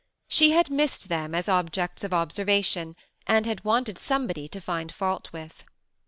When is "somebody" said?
3.99-4.47